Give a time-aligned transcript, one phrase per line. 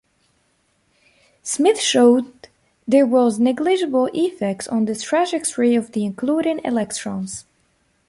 [1.43, 2.47] Smith showed
[2.87, 7.45] there was negligible effect on the trajectory of the inducing electrons.